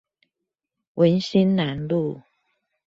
[0.95, 2.21] 文心南路